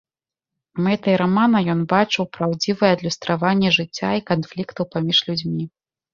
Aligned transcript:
Мэтай 0.85 1.15
рамана 1.21 1.61
ён 1.73 1.83
бачыў 1.91 2.23
праўдзівае 2.39 2.91
адлюстраванне 2.95 3.69
жыцця 3.77 4.09
і 4.23 4.27
канфліктаў 4.33 4.83
паміж 4.97 5.17
людзьмі. 5.31 5.63